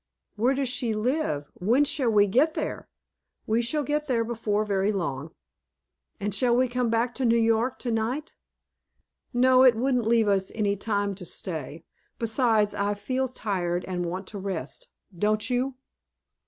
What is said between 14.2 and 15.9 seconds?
to rest; don't you?"